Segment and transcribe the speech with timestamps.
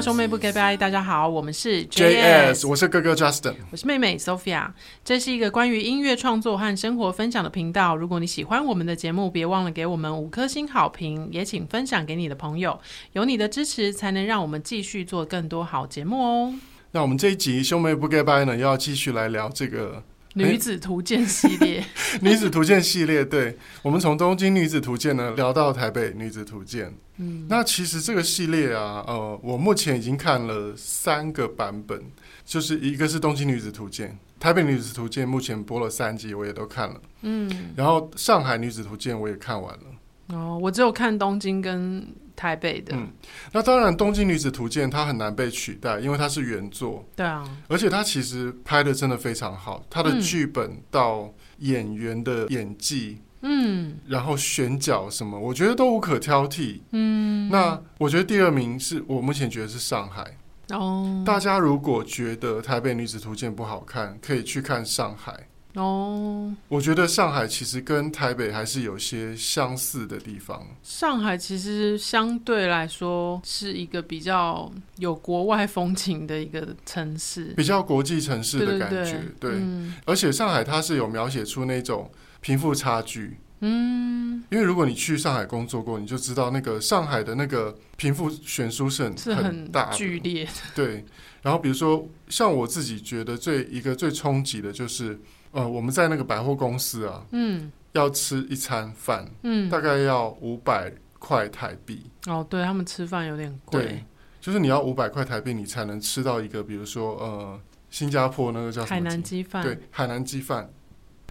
[0.00, 4.68] 兄妹不告白，大家好，我们是 JS，我是哥哥 Justin，我是妹妹 Sophia。
[5.02, 7.96] 这是一个关于音乐创作和生活分享的频道。
[7.96, 12.78] 如果你喜欢我们的节目，别忘了给我们五颗星好评，也请分享给你的朋友。
[13.14, 16.54] 有你的支持，才能让我们继续做更多好节目哦。
[16.92, 20.04] 那我们这一集兄妹不告白呢，要继续来聊这个。
[20.46, 21.84] 女子图鉴系列，
[22.22, 26.94] 女子图鉴系列，对，我们从东京女子图鉴呢聊到台北女子图鉴。
[27.16, 32.00] 嗯，那其实这个系列啊，呃，我目前已经看了三个版本，
[32.44, 37.00] 就是一个是东京女子图鉴，台北女子图鉴目前播了三集，我也都看了。
[37.22, 40.36] 嗯，然后上海女子图鉴我也看完了。
[40.36, 42.06] 哦，我只有看东京跟
[42.38, 42.94] 台北的。
[42.94, 43.08] 嗯，
[43.52, 47.04] 那当然，东京女子图鉴它很难被取代，因为它是原作。
[47.16, 56.78] 对啊，而且它其实拍的真的非常好，它的剧本到演员的演技，嗯，然后选角什么，我觉得都无可挑剔。
[56.92, 60.24] 嗯，那我觉得第二名是我目前觉得是上海。
[60.70, 65.47] 哦，大家如果觉得台北女子图鉴不好看，可以去看上海。
[65.74, 70.66] 哦，我觉得上海其实跟台北还是有些相似的地方。
[70.82, 79.22] 上海其实相对来说是一个比较有国外风情的一个城市，比较国际城市的感觉。
[79.38, 79.60] 对，
[80.06, 83.36] 而且上海它是有描写出那种贫富差距。
[83.60, 90.50] 嗯，因为如果你去上海工作过，你就知道那个上海的那个贫富悬殊是很是很大剧烈的。
[90.74, 91.04] 对，
[91.42, 95.20] 然后比如说像我自己觉得最一个最冲击的就是。
[95.50, 102.04] 呃，我们在那个百货公司啊，嗯，要吃一餐饭，嗯，大概要五百块台币。
[102.26, 103.82] 哦，对，他们吃饭有点贵。
[103.82, 104.04] 对，
[104.40, 110.68] 就是你要五百块台币，你才能吃到一个，比如说呃，新加坡那个叫什么海南鸡饭，对，海南鸡饭，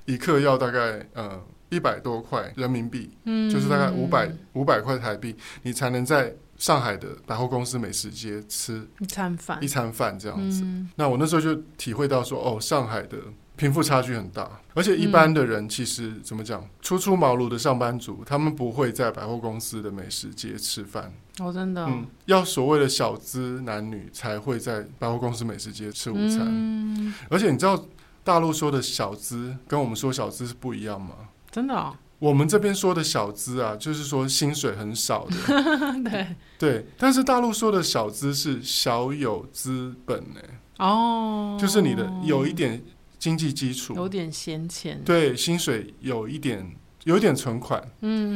[0.06, 10.64] 一克要大概呃一百多块人民币，嗯，就是大概五百五百块台币，你才能在上海的百货公司美食街吃一餐饭，一餐饭这样子。
[10.64, 10.90] 嗯。
[10.96, 13.18] 那我那时候就体会到说，哦，上海的。
[13.58, 21.12] 贫富差距很大，而且一般的人其实、嗯、怎么讲，初出茅庐的上班族，他们不会在百货公司的美食街吃饭。
[21.40, 26.42] 哦，真的、哦，嗯，要所谓的小资男女才会在百货公司美食街吃午餐。
[26.44, 27.84] 嗯、而且你知道
[28.24, 31.16] 大陆说的小资跟我们说小资是不一样吗？
[31.50, 35.36] 真的、哦，我们这边说的小资啊，就是说薪水很少的。
[36.08, 36.28] 对
[36.60, 40.40] 对，但是大陆说的小资是小有资本呢。
[40.78, 42.84] 哦，就是你的有一点。
[43.18, 43.96] 经济基础。
[43.96, 48.34] 有点闲钱，对，薪水有一点，有一点存款，嗯嗯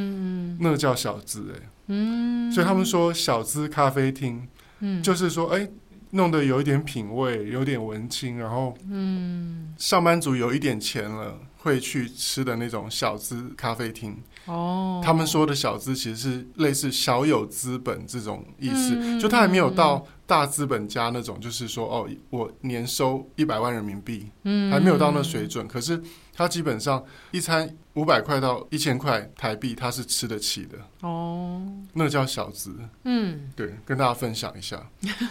[0.55, 4.47] 嗯，那个叫小资哎、欸，嗯，所以他们说小资咖啡厅，
[4.79, 5.71] 嗯，就是说哎、欸，
[6.11, 14.17] 弄得有一点品味，有点文青，然后，嗯，上班族有一点钱了，会去吃的那种小资咖啡厅。
[14.45, 20.05] 哦，他们说的小资其实是类似小有资本这种意思，嗯、就他还没有到。
[20.27, 25.67] 大资本家那种，就是说，哦，我年收一百万人民币，嗯，还没有到那水准。
[25.67, 26.01] 可是
[26.33, 30.77] 他基本上一餐五百块到一千块台币，他是吃得起的。
[31.01, 32.73] 哦，那叫小资。
[33.03, 34.81] 嗯，对，跟大家分享一下。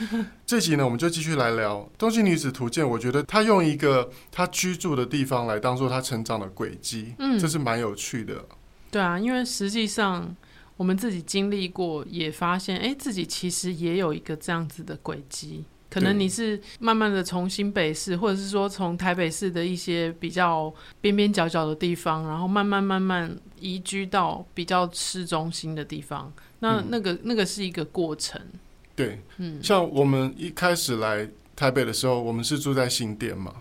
[0.44, 2.84] 这集呢，我们就继续来聊《东京女子图鉴》。
[2.87, 8.44] 我觉得他用一个他居住的地方来当做他成长的轨迹，嗯，这是蛮有趣的。
[8.90, 10.34] 对啊，因为实际上。
[10.76, 15.62] 我们自己经历过，也发现，哎，自己其实也有一个这样子的轨迹。
[15.90, 26.32] 可能你是慢慢的从新北市，或者是说从台北市的一些比较边边角角的地方，然后慢慢慢慢移居到比较市中心的地方。
[26.60, 28.40] 那那个那个是一个过程。
[28.96, 33.52] 对，嗯，像我们一开始来台北的时候，我们是住在新店嘛，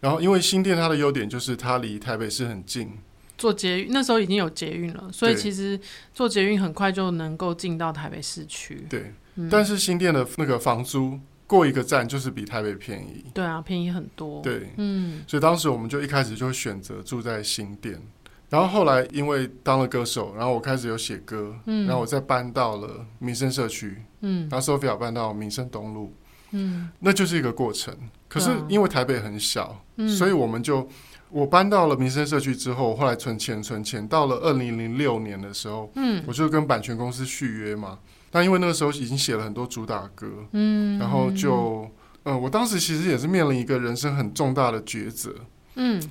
[0.00, 2.90] 然后因为新店它的优点就是它离台北市很近。
[3.38, 5.78] 坐捷运那时候已经有捷运了，所以其实
[6.12, 8.84] 坐捷运很快就能够进到台北市区。
[8.90, 11.16] 对，嗯、但是新店的那个房租
[11.46, 13.24] 过一个站就是比台北便宜。
[13.32, 14.42] 对啊，便宜很多。
[14.42, 18.02] 对，嗯，所以当时我们就一开始就选择住在新店，
[18.50, 26.12] 然后后来因为当了歌手，然后我开始有写歌，嗯，然后我再搬到了民生社区，嗯，然后 Sophia 搬到民生东路，
[26.50, 27.96] 嗯，那就是一个过程。
[28.26, 30.88] 可是因为台北很小，嗯，所以我们就。
[31.30, 37.98] 我搬到了民生社区之后，后来存钱存钱，到了二零零六年的时候，嗯，我就跟版权公司续约嘛。
[38.30, 41.88] 但因为那个时候已经写了很多主打歌，嗯，然后就，
[42.22, 45.34] 呃，我当时其实也是面临一个人生很重大的抉择，
[45.76, 46.02] 嗯，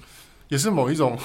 [0.50, 1.18] 也是某一种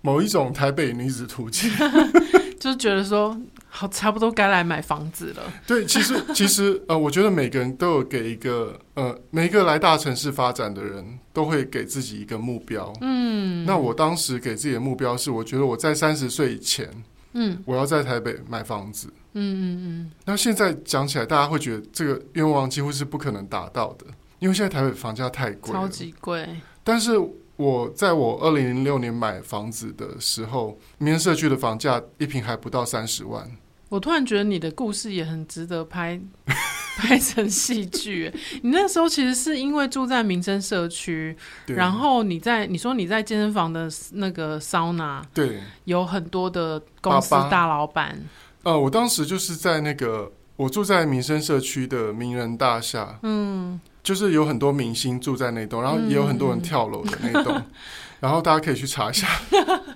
[0.00, 1.70] 某一种台北女子图鉴，
[2.58, 3.40] 就是觉得说。
[3.72, 5.42] 好，差不多该来买房子了。
[5.66, 12.92] 对，其实 其实呃，我觉得每个人都有给一个呃，每一个来大城市发展的人都会给自己一个目标。
[13.00, 16.90] 嗯，那我当时给自己的目标是，我觉得我在三十岁以前，
[17.34, 19.06] 嗯，我要在台北买房子。
[19.34, 20.10] 嗯嗯嗯。
[20.24, 24.06] 那现在讲起来，大家会觉得这个愿望几乎是不可能达到的，
[24.40, 26.48] 因为现在台北房价太贵，超级贵。
[26.82, 27.12] 但是
[27.60, 33.50] 我在我二零零六年买房子的时候，民生社区的房价一平还不到三十万。
[33.88, 36.20] 我突然觉得你的故事也很值得拍。
[36.96, 38.30] 拍成戏剧，
[38.62, 41.34] 你那时候其实是因为住在民生社区，
[41.68, 48.20] 然后你在你说你在健身房的那个桑拿，对，有很多的公司大老板。
[48.64, 53.80] 呃，我当时就是在那个我住在民生社区的名人大厦，嗯，
[54.10, 57.64] 就是有很多明星住在那栋，然后也有很多人跳楼的那栋，嗯、
[58.18, 59.28] 然后大家可以去查一下。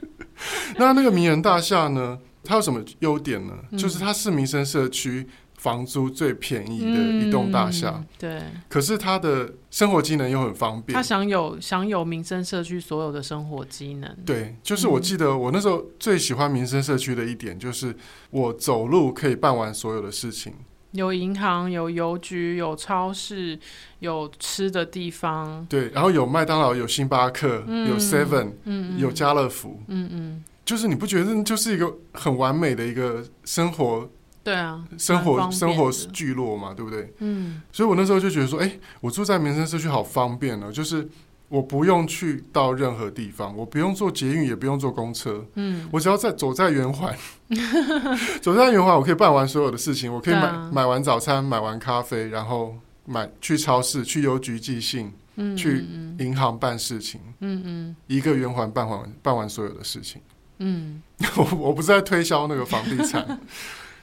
[0.79, 3.55] 那那个名人大厦呢，它有什么优点呢？
[3.73, 5.27] 嗯、就是它是民生社区。
[5.57, 8.43] 房租最便宜的一栋大厦，嗯，对。
[8.69, 14.15] 可是它的生活机能又很方便，它享有享有民生社区所有的生活机能。
[14.27, 17.97] 对，就是我记得我那时候最喜欢民生社区的一点，就是
[18.29, 20.53] 我走路可以办完所有的事情。
[20.95, 23.59] 有银行，有邮局，有超市，
[23.99, 25.67] 有吃的地方。
[25.69, 34.09] 对，然后有麦当劳，有星巴克，嗯、有 Seven，嗯，有家乐福，嗯嗯，就是你不觉得就是一个很完美的一个生活？
[34.45, 37.13] 对啊，生活生活聚落嘛，对不对？
[37.19, 41.09] 嗯，所以我那时候就觉得说，哎、欸，我住在民生社区好方便哦，就是
[41.49, 47.15] 我不用去到任何地方，我不用坐捷运，也不用坐公车，嗯，我只要在走在圆环，
[48.41, 52.75] 走在圆环，我可以办完所有的事情，我可以买、啊、买完早餐，买完咖啡，然后
[53.05, 55.85] 买去超市，去邮局寄信，嗯，去
[56.19, 60.21] 银行办事情，嗯嗯，一个圆环办完办完所有的事情，
[60.59, 61.03] 嗯，
[61.37, 63.39] 我 我不是在推销那个房地产。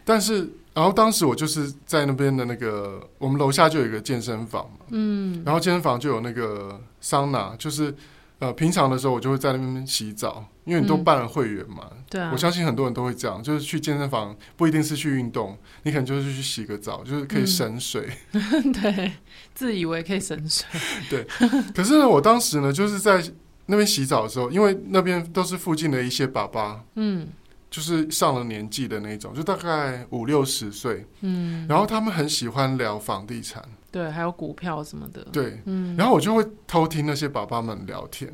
[0.04, 7.94] 但是，然后当时我就是在那边的那个，我们楼下就有一个健身房嘛，嗯，然后健身房就有那个桑拿，就是
[8.40, 19.12] 呃，平常的时候我就会在那边洗澡，因为你都办了会员嘛，对啊，我相信很多人都会这样，就是去健身房不一定是去运动，你可能就是去洗个澡，就是可以省水，嗯、 对，
[19.54, 20.66] 自以为可以省水，
[21.10, 21.28] 对，
[21.76, 23.24] 可是呢，我当时呢就是在
[23.68, 27.28] 那边洗澡的时候，因为那边都是附近的一些爸爸，嗯。
[27.72, 38.30] 就是上了年纪的那种，就大概五六十岁，嗯，然后他们很喜欢聊房地产，对，还有股票什么的，对，嗯，然后我就会偷听那些爸爸们聊天，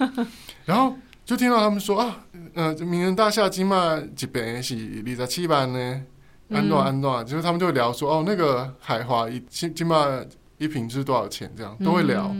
[0.66, 0.94] 然后
[1.24, 6.02] 就听到他们说啊，呃，名人大厦今嘛一坪是二十七万呢，
[6.50, 10.22] 安诺安诺，就是他们就会聊说哦，那个海华一今今嘛
[10.58, 12.30] 一平是多少钱，这样都会聊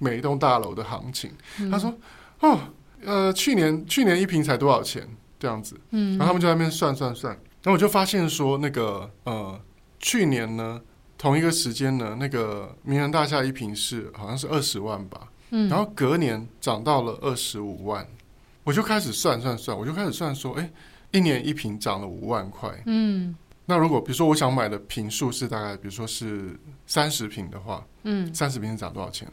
[0.00, 1.30] 每一栋大楼的行情。
[1.58, 1.94] 嗯、他说
[2.40, 2.60] 哦，
[3.02, 5.08] 呃，去年去年一平才多少钱？
[5.38, 7.32] 这样子，嗯，然后他们就在那边算算算，
[7.62, 9.60] 然后我就发现说，那个呃，
[10.00, 10.80] 去年呢，
[11.16, 18.06] 同一个时间呢，那个名人大厦一坪是好像是二十万吧，嗯，然后隔年涨到了二十五万，
[18.64, 20.70] 我就开始算算算，我就开始算说，哎，
[21.12, 23.36] 一年一坪涨了五万块，嗯，
[23.66, 29.30] 那如果比如说我想买的坪数是大概，比如说是三十坪的话，嗯，三十坪涨多少钱？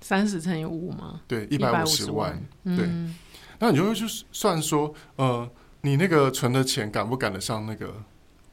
[0.00, 1.20] 三十乘以五吗？
[1.26, 2.84] 对，一百五十万，对。
[2.86, 3.14] 嗯
[3.58, 5.48] 那你就会去算说，呃，
[5.82, 7.94] 你那个存的钱赶不赶得上那个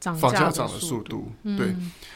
[0.00, 1.30] 房价涨的速度？
[1.42, 1.74] 对。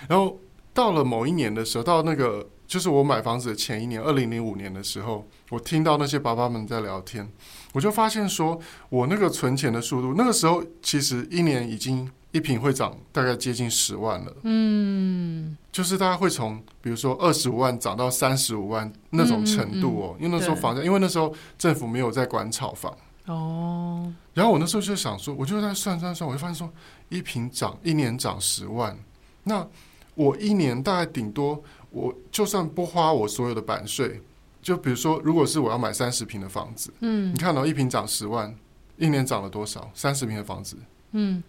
[0.08, 0.38] 然后
[0.72, 7.28] 到了某一年的时候，到那个就是我买房子的前一年，二零零五年的时候，我听到那些爸爸们在聊天，
[7.72, 14.36] 我就发现说，我那个存钱的速度，那个时候其实一年已经一平会涨大概接近十万了。
[14.42, 22.96] 嗯，就是大家会从比如说二十五万涨到三十五万那种程度哦，因为那时候房价，因为那时候政府没有在管炒房
[23.26, 24.12] 哦。
[24.32, 26.70] 然后我那时候就想说，我就在算算算，我就发现说，
[27.08, 28.96] 一平涨一年涨十万，
[29.42, 29.66] 那
[30.14, 31.60] 我一年大概顶多，
[31.90, 34.22] 我就算不花我所有的版税，
[34.62, 38.54] 就比如说，如果是我要买三十平的房子，嗯，你看到一平涨十万，
[38.98, 39.90] 一年涨了多少？
[39.94, 40.76] 三十平的房子，
[41.10, 41.42] 嗯。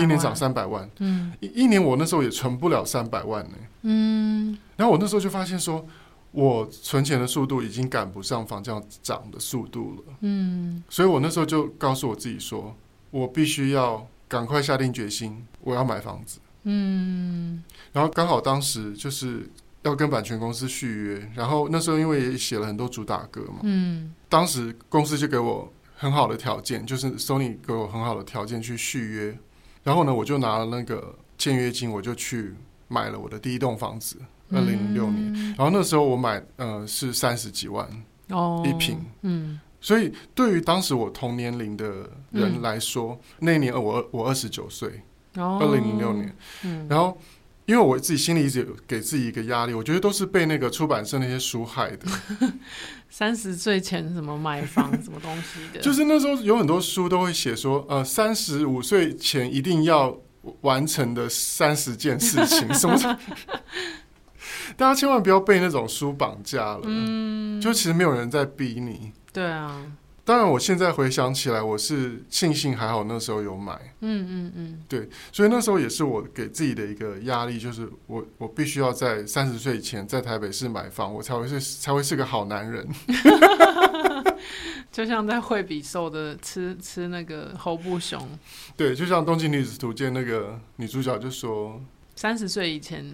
[0.00, 5.86] 一年涨三百万，嗯，一一年我那时候也存不了三百万呢，嗯，然后我那时候就发现说，
[6.32, 12.74] 我存钱的速度已经赶不上房价涨的速度了，嗯，所以我那时候就告诉我自己说，
[13.10, 17.62] 我必须要赶快下定决心，我要买房子，嗯，
[17.92, 19.48] 然后刚好当时就是
[19.82, 29.38] 要跟版权公司续约，然后那时候因为也写了很多主打歌嘛，嗯，当时公司就给我很好的条件，就是 Sony 给我很好的条件去续约。
[29.82, 32.54] 然后呢，我就拿了那个签约金，我就去
[32.88, 34.16] 买了我的第一栋房子，
[34.52, 35.32] 二零零六年。
[35.34, 37.88] 嗯、然后那时候我买呃是三十几万
[38.28, 45.02] 哦一平，嗯，所以对于当时我同年龄的人来说，嗯、那一年我我二十九岁，
[45.34, 47.16] 二零零六年，嗯，然后
[47.64, 52.06] 因为我自己心里一直有给自己一个压力，我觉得都是被那个出版社那些书害的。
[53.10, 60.16] 三十岁前什么买房什么东西的， 就是那时候有很多书都会写说，呃，三十五岁前一定要
[60.62, 62.96] 完成的三十件事情，什么？
[64.76, 66.80] 大家千万不要被那种书绑架了。
[66.84, 69.12] 嗯，就其实没有人在逼你。
[69.32, 69.84] 对啊。
[70.30, 73.74] 当然，我现在回想起来，我是庆幸还好那时候有买。
[73.98, 82.88] 嗯嗯嗯，对，所以那时候也是我给自己的一个压力，就是我我必须要在三十岁以前在台北市买房，我才会是才会是个好男人。
[84.92, 88.24] 就像在惠比寿的吃吃那个侯布熊。
[88.76, 91.82] 对，就像《东京女子图鉴》那个女主角就说，
[92.14, 93.12] 三十岁以前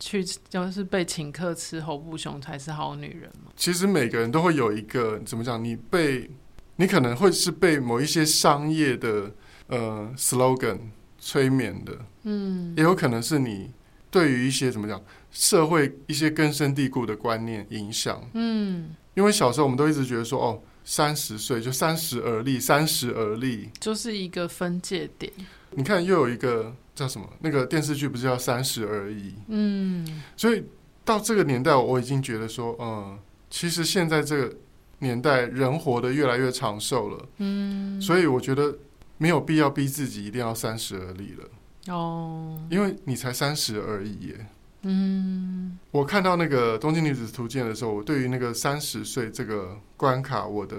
[0.00, 3.52] 去就是被请客吃侯布熊才是好女人嘛。
[3.54, 6.30] 其实每个人都会有一个怎么讲，你被。
[6.76, 9.32] 你可能会是被某一些商业的
[9.68, 10.78] 呃 slogan
[11.18, 13.72] 催眠的，嗯，也有可能是你
[14.10, 25.32] 对于一些怎么讲社会一些根深蒂固的观念影响，嗯，因为小时候我们都一直觉得说，哦，三十岁就三十而立，三十而立就是一个分界点。
[25.70, 27.26] 你看，又有一个叫什么？
[27.40, 29.30] 那个电视剧不是叫《三十而已》？
[29.48, 30.62] 嗯，所以
[31.04, 33.18] 到这个年代，我已经觉得说，嗯，
[33.48, 34.54] 其实现在这个。
[34.98, 38.74] 年代人活得越来越长寿了，嗯，所以我觉得
[39.18, 44.46] 没有必要逼自己一定要三十而立了，哦，因为你才三十而已耶，
[44.82, 50.78] 嗯，我看到那个《东京女子图鉴》的时候，我对于那个三十岁这个关卡，我的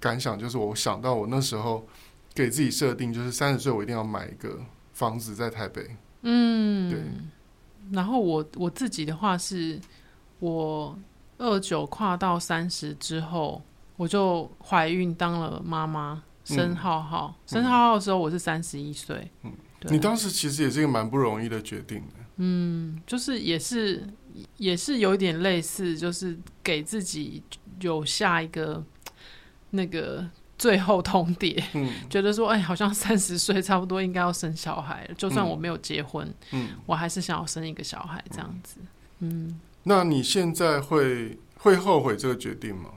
[0.00, 1.86] 感想就是，我想到我那时候
[2.32, 4.58] 给自己设定，就是三十岁我一定要买一个
[4.94, 5.86] 房子在台北，
[6.22, 7.00] 嗯，对，
[7.92, 9.78] 然后我我自己的话是，
[10.38, 10.98] 我。
[11.38, 13.62] 二九跨到三十之后，
[13.96, 17.34] 我就怀孕当了妈妈，生浩浩。
[17.36, 19.30] 嗯、生浩浩的时候，我是三十一岁。
[19.44, 19.52] 嗯，
[19.82, 22.14] 你当时其实也是一个蛮不容易的决定的。
[22.36, 24.04] 嗯，就是也是
[24.56, 27.42] 也是有点类似，就是给自己
[27.80, 28.84] 有下一个
[29.70, 30.28] 那个
[30.58, 31.62] 最后通牒。
[31.74, 35.14] 嗯，觉得说，哎，好像三十岁差不多应该要生小孩了。
[35.14, 38.80] 就算我没有结婚，嗯，我还是想要生一个小孩这样子。
[39.20, 39.60] 嗯。
[39.88, 42.90] 那你现在会会后悔这个决定吗？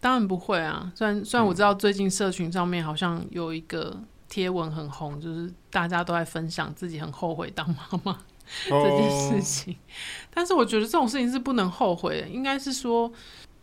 [0.00, 0.90] 当然不会啊！
[0.94, 4.00] 虽然虽然我知道最近社群上面好像有一个
[4.30, 8.18] 贴文很红，就是大家都在分享自己很后悔当妈妈
[8.66, 9.76] 这件事情，哦、
[10.32, 13.12] 但是我觉得这种事情是不能后悔的，应该是说，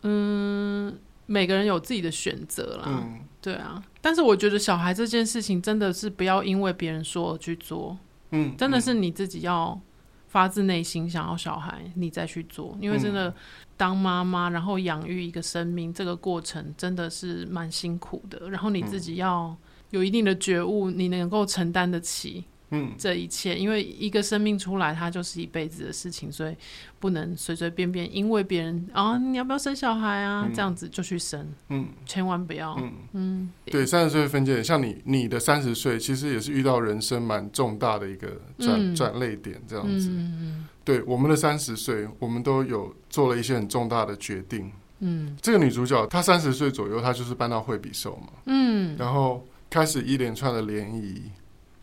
[0.02, 2.84] 嗯，每个人有自己的选择啦。
[2.86, 3.82] 嗯，对啊。
[4.00, 7.98] 但是我觉得小孩这件事情真的是不要因为别人说而去做，
[8.30, 9.80] 嗯，真的是你自己要。
[10.26, 13.32] 发自内心想要小孩，你再去做，因为真的
[13.76, 18.50] 当妈妈，然后养育一个生命，这个过程真的是蛮辛苦的。
[18.50, 19.56] 然后你自己要
[19.90, 22.44] 有一定的觉悟，你能够承担得起。
[22.70, 26.56] 嗯，这一切，因为一个生命出来，它就是一辈子的事情，所以
[26.98, 30.44] 不能随随便便因为别人啊，你要不要生小孩啊？
[30.48, 33.52] 嗯、这样子就去生，嗯，千万不要，嗯嗯。
[33.66, 40.08] 对，三十岁分界，像你，你的三十岁其实也是遇到人生蛮重大的一个转转泪点，这样子。
[40.10, 40.68] 嗯嗯。
[40.84, 44.72] 对，我们的三十岁，我们都有做了一些很重大的决定。
[44.98, 51.22] 嗯，这个女主角她三十岁左右，她就是搬到惠比寿嘛，嗯，然后开始一连串的联谊。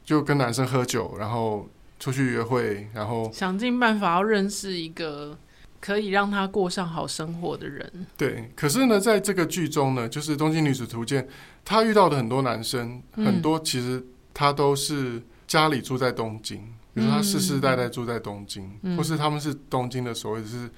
[0.03, 1.69] 就跟男生喝酒，然后
[1.99, 5.37] 出去约会，然后想尽办法要认识一个
[5.79, 8.05] 可以让他过上好生活的人。
[8.17, 11.23] 对，可是呢，在这个剧中呢，就是《东京女子图鉴》，
[11.63, 16.59] 她遇到的很多男生，嗯、很多其实他都是家里住在东京，
[16.93, 20.69] 比如说他世世代代住在东京，嗯、或是他们是东京的所谓是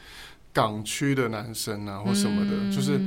[0.53, 2.99] 港区的男生啊，或什么的，嗯、就是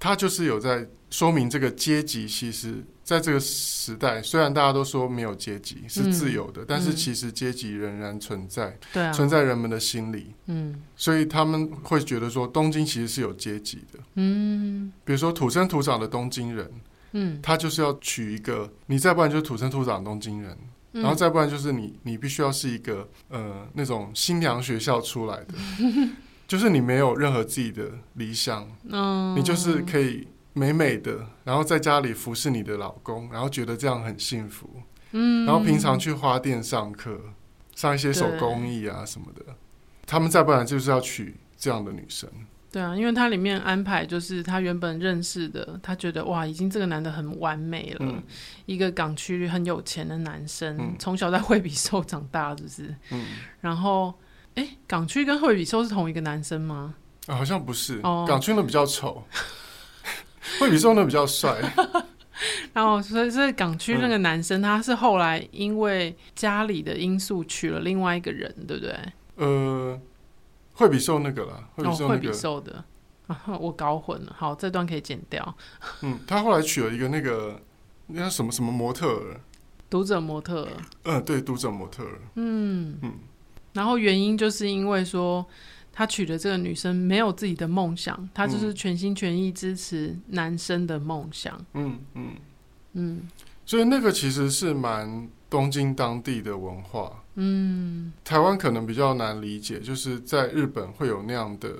[0.00, 2.82] 他就是有在说明这个阶级其实。
[3.04, 10.32] 在这个时代，虽然大家都说没有阶级是自由的，嗯、但是其实阶级仍然存在，嗯、存在人们的心里。
[10.46, 13.98] 嗯，所以他们会觉得说，东京其实是有阶级的。
[14.14, 16.70] 嗯，比如说土生土长的东京人，
[17.12, 20.56] 嗯，他就是要娶一个，你再不然就是土生土长的东京人，
[20.92, 25.54] 嗯、然后再不然就是你，你必须要是一个呃那种新娘学校出来的，
[26.48, 30.26] 就是你没有任何自己的理想，嗯，你就是可以。
[30.54, 34.70] 美美的，然后在家里服侍你的老公，然后觉得这样很幸福。
[35.10, 37.20] 嗯，然后平常去花店上课，
[37.74, 39.44] 上一些手工艺啊什么的。
[40.06, 42.30] 他们再不然就是要娶这样的女生。
[42.70, 48.22] 对啊，因为他里面安排就是他原本认识的，他觉得哇，已经这个男的很完美了，嗯、
[48.66, 52.94] 一个港区很有钱的男生，嗯、从小在惠比寿长大，是不是。
[53.10, 53.26] 嗯。
[53.60, 54.12] 然后，
[54.56, 56.94] 哎，港区跟惠比寿是同一个男生吗？
[57.26, 58.00] 啊，好像不是。
[58.02, 58.24] 哦。
[58.26, 59.24] 港区的比较丑。
[60.60, 61.58] 惠比寿那比较帅，
[62.74, 68.96] 然后所以港区那个男生，他是后来因为家里的因素娶了另外一个人，对不对？
[69.36, 70.00] 呃，
[70.74, 72.84] 惠比寿那个啦，惠比寿、那个、哦，惠比寿的，
[73.58, 74.34] 我搞混了。
[74.36, 75.56] 好，这段可以剪掉。
[76.02, 77.60] 嗯，他后来娶了一个那个
[78.08, 79.40] 那什么什么模特儿，
[79.88, 80.68] 读者模特儿。
[81.04, 82.20] 嗯、呃，对，读者模特儿。
[82.34, 83.12] 嗯嗯，
[83.72, 85.46] 然后原因就是因为说。
[85.96, 91.56] 他娶的这个女生没有自己的梦想，他就是全心全意支持男生的梦想。
[91.74, 92.30] 嗯嗯
[92.94, 93.28] 嗯，
[93.64, 97.22] 所以那个其实是蛮东京当地的文化。
[97.36, 101.72] 嗯，台湾可能比较难理解，就是在日本会有那样的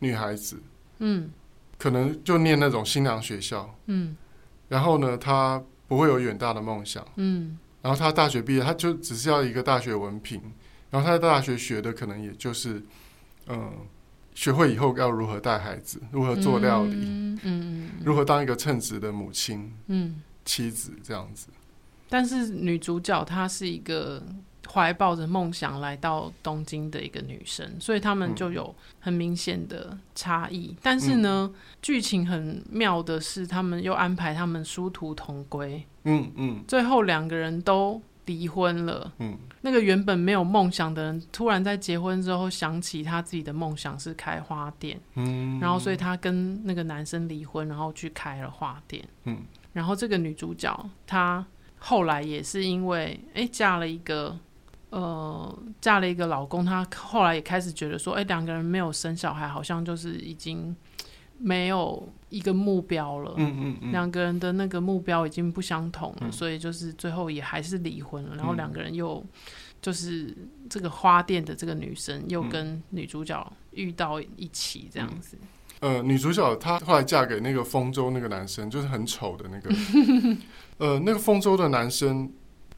[0.00, 0.60] 女孩子。
[0.98, 1.30] 嗯，
[1.78, 3.72] 可能就念那种新娘学校。
[3.86, 4.16] 嗯，
[4.68, 7.06] 然后呢，她不会有远大的梦想。
[7.14, 10.42] 嗯，然后她大学毕业，她就只是要一个大学文凭，
[10.90, 12.82] 然后她在大学学的可能也就是。
[13.50, 13.72] 嗯，
[14.34, 21.48] 学会以后要如何带孩子，如何做料理，嗯，嗯，如何当一个称职的母亲，嗯，妻子这样子。
[22.08, 24.22] 但是女主角她是一个
[24.68, 30.68] 怀抱着梦想来到东京的一个女生，所以他们就有很明显的差异。
[30.68, 31.52] 嗯，但是呢，
[31.82, 35.84] 剧情很妙的是，他们又安排他们殊途同归。
[36.04, 38.00] 嗯嗯，最后两个人都。
[38.30, 50.72] 离婚了，嗯，那个原本没有梦想的人，突然在结婚之后想起他自己的梦想是开花店，嗯，然后所以他跟那个男生离婚，然后去开了花店，嗯，然后这个女主角
[51.04, 51.44] 她
[51.78, 54.38] 后来也是因为哎、欸、嫁了一个
[54.90, 60.76] 呃嫁了一个老公，她后来也开始觉得说，哎、欸、两个人没有生小孩，好像就是已经。
[61.42, 68.36] 没有一个目标了，嗯嗯嗯，两个人的那个目标已经不相同了，嗯，所以就是最后也还是离婚了。
[68.36, 69.24] 然后两个人又
[69.80, 70.36] 就是
[70.68, 75.38] 这个花店的这个女生又跟女主角遇到一起这样子。
[75.80, 79.74] 呃，女主角她后来嫁给那个丰州那个男生，就是很丑的那个。
[80.76, 82.30] 呃，那个丰州的男生，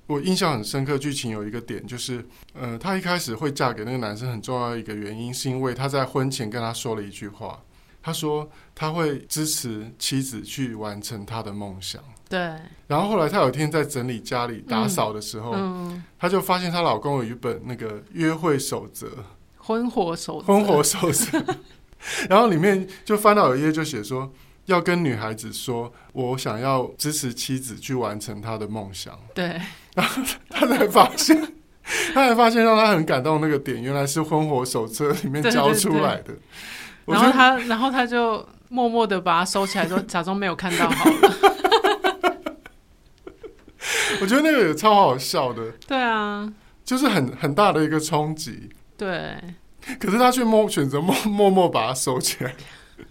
[0.07, 0.97] 我印象很深刻。
[0.97, 7.60] 剧情有一个点就是，呃，她一开始会嫁给那个男生，很重要的一个原因是因为她在婚前跟他说了一句话。
[8.02, 12.02] 他说他会支持妻子去完成他的梦想。
[12.28, 12.38] 对。
[12.86, 19.08] 然后后来他有一天在整理家里打扫的时候，嗯，他就发现她老公有一本那个约会守则，
[19.56, 21.45] 婚火守则，婚活守则。
[22.28, 24.32] 然后里面就翻到有一页就写说，
[24.67, 29.17] 要跟女孩子说，我想要支持妻子去完成她的梦想。
[29.34, 29.60] 对。
[29.95, 31.36] 然后他才发现，
[32.15, 36.23] 他才发现让他很感动那个点，原来是婚火手册里面教出来的。
[36.23, 36.38] 对对对
[37.06, 41.17] 然后他，然后他就默默的把它收起来，说 假装没有看到好了。
[44.21, 45.73] 我觉得那个也超好笑的。
[45.86, 46.52] 对啊，
[46.84, 48.71] 就是很很大的一个冲击。
[48.97, 49.36] 对。
[49.99, 52.54] 可是他却默选择默默默把它收起来。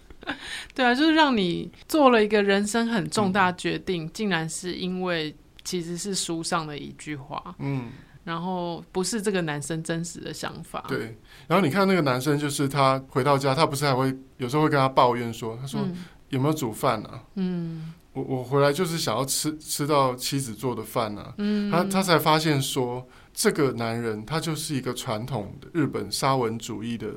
[0.73, 7.43] 对啊，就是让你做了一个人生很重大决定，嗯、竟然是因为其实是书上的一句话。
[7.60, 7.89] 嗯。
[8.23, 10.86] 然后不是这个男生真实的想法。
[10.88, 17.23] 对，然后你看那个男生，就是他回到家，他不是还会有时候会跟他抱怨说：“他说、嗯、有没有煮饭啊？
[17.36, 21.34] 嗯，我我回来就是想要吃吃到妻子做的饭啊。
[21.38, 27.07] 嗯，他他才发现说，这个男人他就是一个传统的日本沙文主义的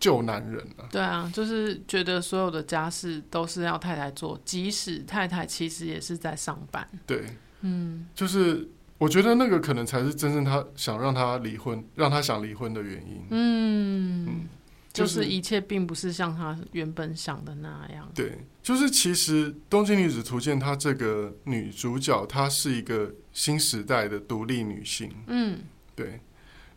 [0.00, 0.88] 旧男人啊。
[0.90, 6.88] 对啊，就是觉得所有的家事都是要太太做，即使太太其实也是在上班。
[7.06, 7.26] 对，
[7.60, 8.70] 嗯，就是。
[8.98, 13.26] 我觉得那个可能才是真正他想让他离婚，让他想离婚的原因。
[13.28, 14.48] 嗯，嗯，
[14.90, 18.10] 就是，就是一切并不是像他原本想的那样。
[18.14, 25.12] 对，就是其实《东京女子图鉴》她这个女主角，她是一个新时代的独立女性。
[25.26, 25.58] 嗯，
[25.94, 26.20] 对。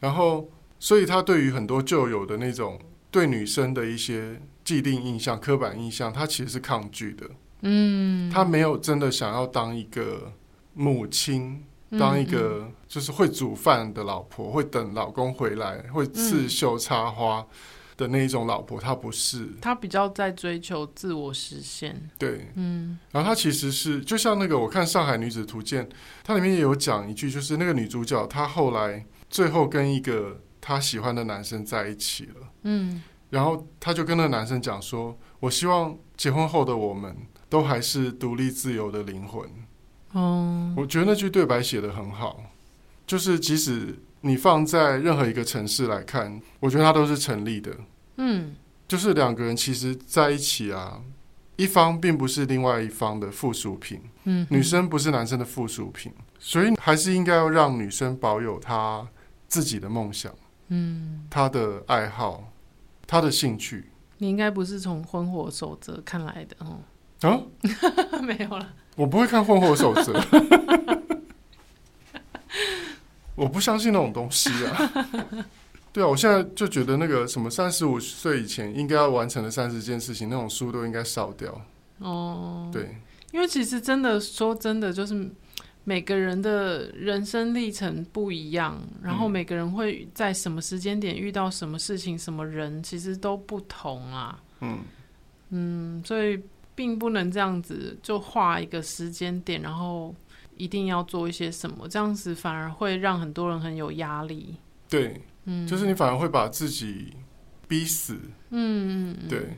[0.01, 2.77] 然后，所以她对于很多旧有的那种
[3.09, 7.29] 对女生的一些既定印象、刻板印象，她其实是抗拒的。
[7.61, 10.33] 嗯，她没有真的想要当一个
[10.73, 11.63] 母亲。
[11.97, 17.45] 当一个就是会煮饭的老婆，会等老公回来，会刺绣插花
[17.97, 19.47] 的那一种老婆，她不是。
[19.59, 22.09] 她比较在追求自我实现。
[22.17, 22.99] 对，嗯。
[23.11, 25.83] 然后她其实是就像那个，我看《上海女子图鉴》，
[26.23, 32.47] 它里面也有讲一句，就是那个女主角她后来最后跟一个她喜欢的男生在一起了。
[32.63, 33.01] 嗯。
[33.29, 37.15] 然后她就跟那个男生讲说：“我希望结婚后的我们
[37.47, 39.47] 都还是独立自由的灵魂。”
[40.13, 42.43] 哦，我觉得那句对白写得很好，
[43.05, 47.75] 就是即使你放在任何一个城市来看，我觉得它都是成立的。
[48.17, 48.55] 嗯，
[48.87, 51.01] 就是两个人其实在一起啊，
[51.55, 59.07] 一方并不是另外一方的附属品，嗯，女生不是男生的附属品，所以还是应该要让女生保有她
[59.47, 60.33] 自己的梦想，
[60.69, 62.51] 嗯，她的爱好，
[63.05, 63.85] 她的兴趣。
[64.17, 66.79] 你应该不是从婚火守则看来的哦。
[67.21, 67.39] 啊，
[68.21, 68.73] 没有了。
[68.99, 70.11] 我不会看婚后手册，
[73.33, 74.91] 我不相信那种东西啊。
[75.93, 81.61] 对啊，我现在就觉得那个什么三十五岁以前应该要完成的三十件事情，那种书都应该烧掉。
[81.99, 82.97] 哦，对，
[83.31, 85.31] 因为其实真的说真的，就是
[85.85, 94.37] 每个人的人生历程不一样，然后每个人会在什么时间点遇到什么事情、什么人，其实都不同啊。
[94.59, 94.79] 嗯
[95.51, 96.37] 嗯，所以
[96.79, 100.15] 并不能这样子就画一个时间点，然后
[100.55, 104.55] 一定要做一些什么，这样子反而会让很多人很有压力。
[104.87, 105.21] 对。
[105.43, 107.13] 嗯就是你反而会把自己
[107.67, 108.17] 逼死，
[108.51, 109.57] 嗯，对。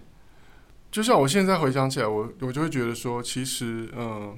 [0.90, 4.36] 就像我现在回想起来，我我就会觉得说，其实，嗯，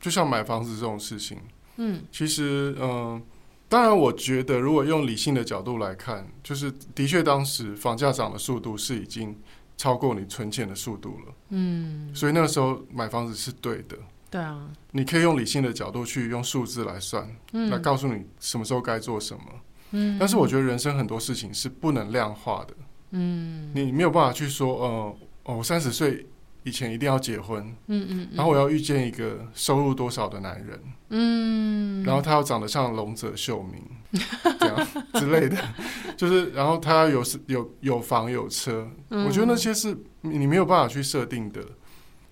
[0.00, 1.38] 就像买房子这种事情，
[1.76, 3.22] 嗯，其实，嗯，
[3.68, 9.36] 当然，我觉得如果用理性的角度来看，就是的确当时房价涨的速度是已经
[9.82, 13.98] 超过你存钱的速度了，嗯，所以那个时候买房子是对的，
[14.30, 19.42] 对啊，你可以用理性的角度去用数字来算，嗯，来告诉你什么时候该做什么。
[19.90, 22.76] 嗯，但是我觉得人生很多事情是不能量化的。
[23.10, 25.16] 嗯，你没有办法去说，呃，
[25.46, 26.24] 哦，我三十岁
[26.64, 27.64] 以前一定要结婚。
[27.86, 30.80] 嗯嗯，然后我要遇见一个收入多少的男人。
[31.10, 33.82] 嗯，然后他要长得像龙泽秀明，
[34.58, 35.56] 这样之类的，
[36.16, 38.88] 就是，然后他要有有有房有车。
[39.10, 41.62] 我觉得那些是你没有办法去设定的。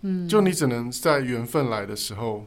[0.03, 2.47] 嗯，就你只能在缘分来的时候，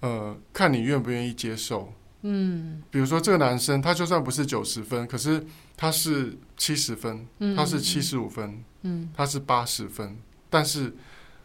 [0.00, 1.92] 呃，看你愿不愿意接受。
[2.22, 5.42] 嗯，比如说这个男生，他就算不是九十分，可是
[5.78, 10.18] 他是七十分，嗯，他是七十五分，嗯，他是八十分，
[10.50, 10.94] 但是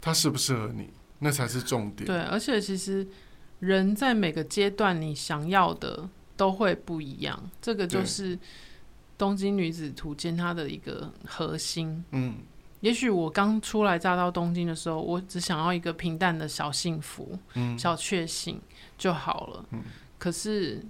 [0.06, 0.88] 他适不适合你，
[1.18, 2.06] 那才是重点。
[2.06, 3.04] 对，而且其实
[3.58, 8.36] 人在每个阶段，你想要的都会不一样，这个就是
[9.18, 12.04] 《东京女子图鉴》它的一个核心。
[12.12, 12.36] 嗯，
[12.82, 18.60] 也许我刚出来乍到东京的时候，我只想要一个平淡的小幸福，嗯，小确幸
[18.96, 19.64] 就好了。
[19.72, 19.82] 嗯。
[20.18, 20.80] 可是，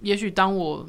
[0.00, 0.88] 也许当我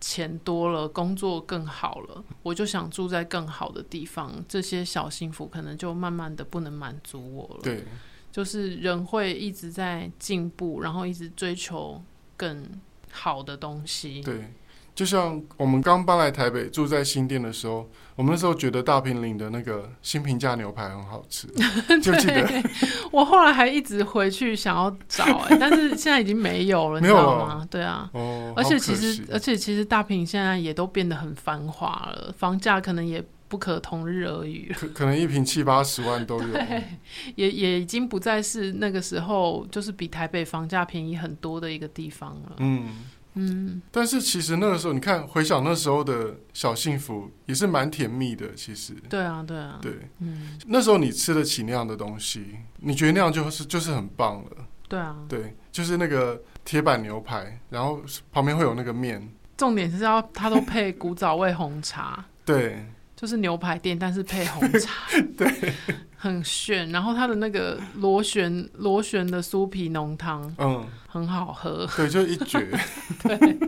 [0.00, 4.32] 钱多了，工作更好了，我就想住在更好的地方。
[4.48, 7.60] 这些小幸福可能就慢慢的不能满足我了。
[7.62, 7.84] 对，
[8.30, 12.02] 就是人会一直在进步，然后一直追求
[12.36, 12.68] 更
[13.10, 14.22] 好的东西。
[14.22, 14.52] 对。
[14.98, 21.46] 就像我们刚搬来台北，住在新店的时候，我们那时候觉得大平岭的那个新平价牛排很好吃，
[22.02, 22.62] 就记得。
[23.12, 27.64] 我后来还一直回去想要找、欸，但是现在已经没有了，你知道吗？
[27.70, 36.48] 对啊，哦，而且其实，而且其实大平现在也都变得很繁华了，房价可能也不可同日而语，可可能一瓶七八十万都有，
[37.36, 42.88] 也也已经不再是那个时候就是比台北房价便宜很多的一个地方了，嗯。
[43.34, 48.54] 嗯，但是其实那个时候，你看回想那时候的小幸福，也是蛮甜蜜的。
[48.54, 54.50] 其实，对啊，对啊，对，嗯，那时候你吃得起那样的东西，你觉得那样就是就是很棒了。
[54.88, 64.90] 对啊，对，就是那个铁板牛排，然后旁边会有那个面，重点是要它都配古早味红茶， 对，就是牛排店，但是配红茶，
[65.36, 65.74] 对。
[66.20, 72.58] 很炫，然后它的那个螺旋螺旋的酥皮浓汤，嗯，很好喝，对，就一绝。
[73.22, 73.58] 对，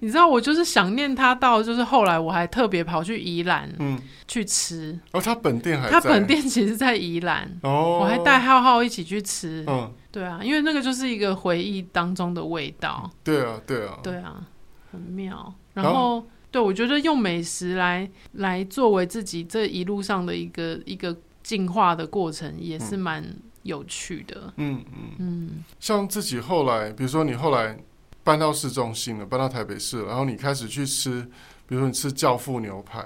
[0.00, 4.98] 你知道我就是想念它到，就是后来我还特别跑去宜兰，嗯，去吃。
[5.12, 5.92] 哦，它本店还在？
[5.92, 7.50] 它本店其实，在宜兰。
[7.62, 9.64] 哦，我还带浩浩一起去吃。
[9.66, 13.10] 嗯，对啊，因为那个就是一个回忆当中的味道。
[13.24, 14.46] 对啊，对啊，对啊，
[14.92, 15.54] 很妙。
[15.72, 21.16] 然后，对，我觉得用美食来来作为自己这一路上的一个一个。
[21.50, 23.24] 进化的过程也是蛮
[23.64, 24.52] 有趣的。
[24.54, 27.76] 嗯嗯嗯，像自己后来，比如说你后来
[28.22, 31.22] 搬到市中心了，搬到台北市了，然后你开始去吃，
[31.66, 33.04] 比如说你吃教父牛排，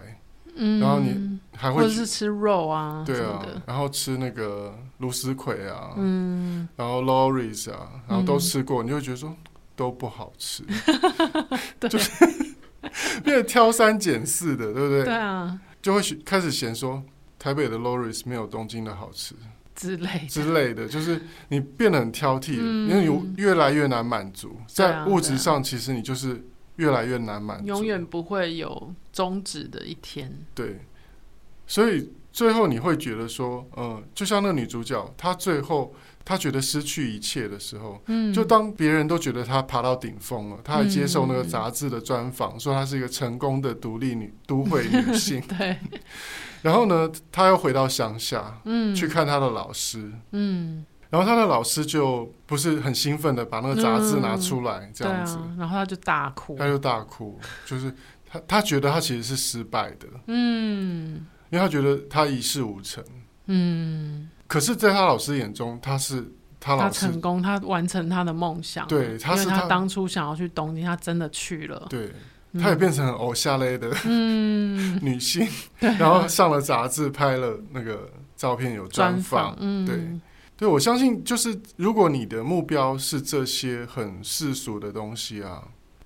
[0.57, 9.35] 嗯，然后你还会或者是吃肉啊，对啊，然后吃那个芦丝葵啊，嗯，然后 Lorries 啊，然后都吃过，你就会觉得说
[9.75, 10.63] 都不好吃，
[11.81, 12.11] 对，就是
[13.25, 15.05] 变得挑三拣四的，对不对？
[15.05, 17.03] 对啊，就会开始嫌说。
[17.45, 19.35] 台北的 Lawry's 没有东京的好吃
[19.75, 26.43] 之类之类的，就是你变得很挑剔，嗯、因为有越来越难满足，在物质上其实你就是
[26.77, 30.35] 越来越难满足，永远不会有终止的一天。
[30.55, 30.81] 对，
[31.67, 45.77] 所以最后你会觉得说，嗯，就像那个女主角，她最后她觉得失去一切的时候，嗯，就当别人都觉得她爬到顶峰了，她还接受那个杂志的专访，嗯、说她是一个成功的独立女都会女性， 对。
[46.65, 57.95] 然后呢，他又回到乡下，嗯，去看他的老师，嗯，然后他的老师就不是很兴奋的把那个杂志拿出来，这样子，然后他就大哭，他就大哭，就是
[58.27, 63.05] 他他觉得他其实是失败的，嗯，因为他觉得他一事无成，
[63.45, 68.89] 嗯，可是在他老师眼中，他是他老他成功，他完成他的梦想。
[68.89, 71.87] 对，他是他，他当初想要去东京，他真的去了。
[71.91, 72.11] 对，
[72.61, 73.89] 他也变成偶像类的
[75.03, 75.47] 女性，
[75.81, 79.57] 嗯、然后上了杂志，拍了那个照片，有专访。
[79.61, 79.97] 嗯，对，
[80.57, 85.63] 对，我相信就是如果你的目标是这些很世俗的东西啊，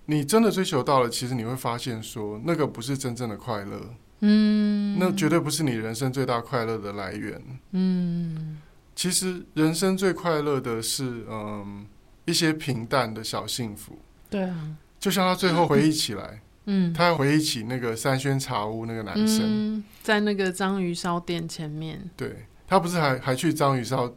[0.06, 3.80] 你真的追求到了，其实你会发现说那个不是真正的快乐。
[4.20, 7.40] 嗯，那绝对不是你人生最大快乐的来源。
[7.72, 8.58] 嗯。
[8.96, 11.87] 其实人生最快乐的是，嗯，
[12.24, 13.96] 一些平淡的小幸福。
[14.28, 22.00] 对啊，就像他最后回忆起来，嗯，他要回忆起那个三轩茶屋那个男生，嗯、在那个章鱼烧店前面。
[22.16, 24.12] 对，他不是还还去章鱼烧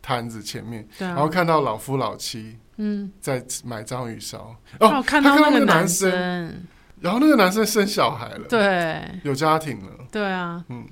[0.00, 4.56] 摊子前面，然后看到老夫老妻，嗯，在买章鱼烧。
[4.80, 6.10] 哦，看到那个男生，
[7.00, 9.92] 然后那个男生生小孩了，对，有家庭了。
[10.10, 10.86] 对啊，嗯，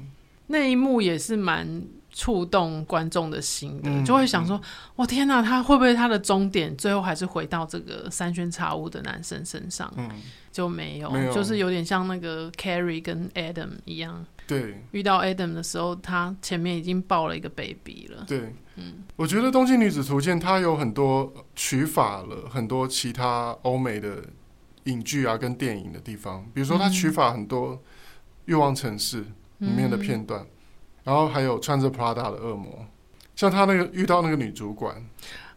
[0.46, 1.82] 那一幕也是蛮。
[2.12, 4.60] 触动观众的心的，就会想说
[4.96, 10.10] ：“我、嗯、天哪，他会不会他的终点最后还是回到这个三轩茶屋的男生身上？”嗯，
[10.50, 14.26] 就没有，没有，就是有点像那个 Carrie 跟 Adam 一样。
[14.46, 18.24] 对，遇到 Adam 的时候，他前面已经抱了一个 baby 了。
[18.26, 24.24] 对，嗯，我觉得《东京女子图鉴》它有很多取法了很多其他欧美的
[24.84, 27.76] 影剧啊跟电影的地方，比如说它取法很多
[28.46, 29.22] 《欲望城市》
[29.58, 30.42] 里面的片段。
[30.42, 30.46] 嗯
[31.04, 32.86] 然后还有穿着 Prada 的恶魔，
[33.34, 34.94] 像他那个遇到那个女主管，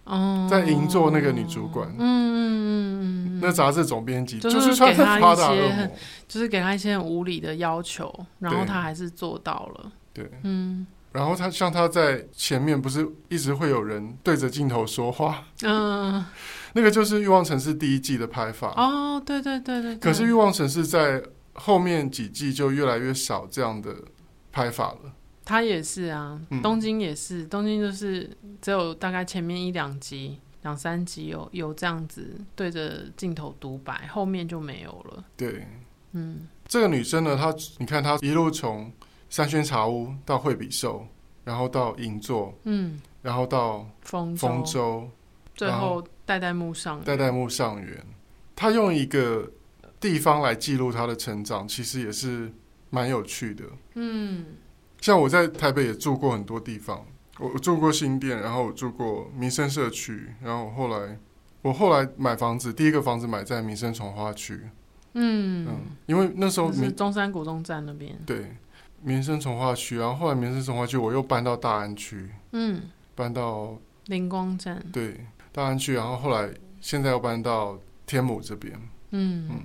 [0.06, 5.92] 哦，在银座那个女主管，嗯嗯嗯，那杂志总编辑就是穿着 Prada 的恶魔，
[6.28, 16.24] 就是给他一些很无理的要求，然后他还是做到了，对，嗯，然后他像他在前面不是一直会有人对着镜头说话，嗯，
[16.74, 21.22] 那个就是《欲望城市》第一季的拍法，哦，对对对对，可是《欲望城市》在
[21.54, 23.94] 后面几季就越来越少这样的
[24.52, 25.12] 拍法了。
[25.46, 28.30] 他也是啊，东京也是，嗯、东京就是
[28.62, 35.26] 只有大概前面一两集、两三集有有这样子对着镜头独白，后面就没有了。
[35.36, 35.68] 对，
[36.14, 38.90] 嗯，这个女生呢，她你看她一路从
[39.30, 41.06] 三轩茶屋到惠比寿，
[41.44, 45.10] 然后到银座，嗯，然后到丰丰州，州，
[45.56, 48.06] 最后代代木上代代木上原，
[48.56, 49.52] 她用一个
[50.00, 52.50] 地方来记录她的成长，其实也是
[52.90, 53.66] 蛮有趣的。
[53.96, 54.46] 嗯。
[55.04, 57.06] 像我在台北也住过很多地方，
[57.38, 61.20] 我住过新店，然后我住过民生社区，然后后来
[61.62, 64.62] 我后来买房子，第一个房子买在民生重化区，
[65.12, 68.56] 嗯嗯，因为那时候是中山古东站那边，对，
[69.02, 78.74] 民生重化区，然后后来民生重化区我又搬到大安区，嗯，搬到灵光站，对，大安区，然后后来现在又搬到天母这边，
[79.12, 79.64] 嗯嗯，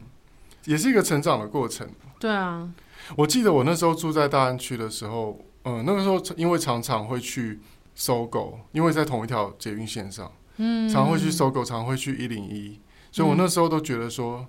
[0.65, 2.69] 也是一个成长的过程，对啊。
[3.17, 7.61] 我记得我那时候住在大安区的时候，嗯，那个时候因为常常会去
[7.97, 12.79] SOGO，因为在同一条捷运线上，嗯，常会去 SOGO，常会去一零一，
[13.11, 14.47] 所以我那时候都觉得说，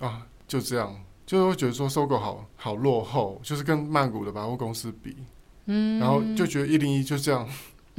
[0.00, 5.16] 啊，就这样，就是会觉得说 SOGO 好好落后，就是跟曼谷的百货公司比，
[5.66, 7.48] 嗯，然后就觉得一零一就这样，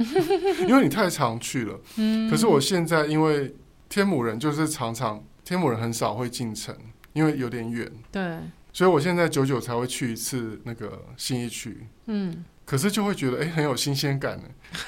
[0.68, 3.54] 因为你太常去了，嗯，可是我现在因为
[3.88, 6.76] 天母人就是常常天母人很少会进城，
[7.12, 8.38] 因为有点远，对。
[8.72, 14.44] 所以我现在久久才会去一次那个信义区，嗯，可是就会觉得哎、欸、很有新鲜感呢。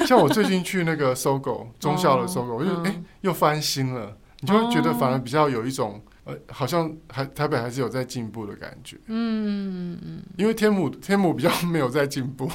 [0.06, 9.96] 像我最近去那个搜狗 中校的 SOGO，我就哎、欸、又翻新了，你就会觉得反而比较有一种呃好像还台北还是有在进步的感觉，嗯。
[9.96, 12.50] 嗯嗯，因为天母天母比较没有在进步，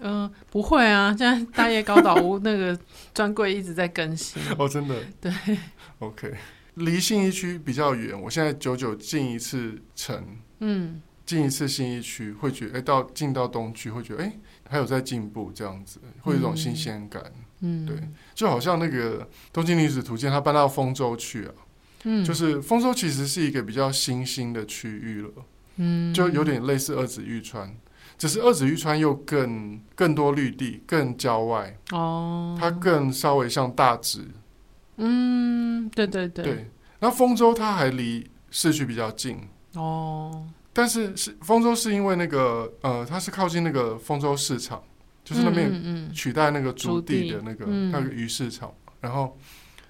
[0.00, 2.78] 嗯、呃，不会啊，现在大叶高岛屋那个
[3.12, 4.42] 专柜一直在更新。
[4.58, 5.30] 哦，真的，对
[5.98, 6.32] ，OK，
[6.76, 10.24] 离信义区比较远，我现在久久进一次城。
[10.66, 14.38] 嗯，进一次新一区会觉得，哎、欸，到进到东区会觉得，哎、欸，
[14.70, 17.22] 还有在进步这样子，会有一种新鲜感。
[17.60, 17.96] 嗯，对，
[18.34, 19.20] 就好像那个
[19.52, 21.52] 《东京女子图鉴》，它搬到丰州去啊，
[22.04, 25.30] 嗯，就是丰州其实是一个比较新兴的区域了，
[25.76, 27.74] 嗯，就有点类似二子玉川，
[28.18, 34.28] 只是二子玉川又更更多绿地，更郊外哦，它更稍微像大直，
[34.96, 39.38] 嗯，对对对，对，那丰州它还离市区比较近。
[39.76, 44.82] 哦，但是是丰州是因为那个呃，它是靠近那个丰州市场，
[45.24, 49.36] 就是那边取代那个筑地的那个那个鱼市场，然后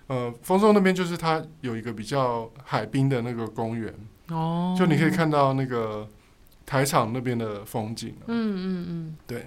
[0.06, 3.92] 呃，丰州那边就是它有一个比较海滨的那个公园，
[4.28, 6.08] 哦，就你可以看到那个
[6.64, 9.46] 台场那边的风景，嗯嗯嗯，对，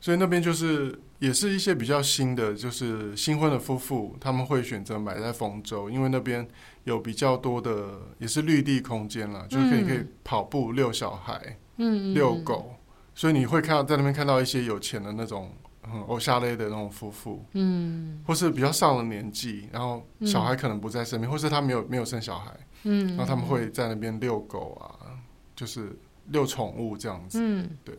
[0.00, 6.48] 所以那边就是也是一些比较新的，就是新婚的夫妇他们会选择买在丰州，因为那边。
[6.84, 7.88] 有比较多的
[8.18, 12.74] 也是绿地空间了，就是可以可以跑步、遛小孩、嗯、遛狗，
[13.14, 15.50] 所以你会看到在那边看到一些有钱的那种
[15.84, 22.52] 嗯偶像类的那种夫妇，嗯，或是比较上了年纪，然后小孩可能不在身边，嗯、或是他没有没有生小孩，
[22.84, 25.12] 嗯，然后他们会在那边遛狗啊，
[25.54, 27.94] 就是遛宠物这样子，嗯，对。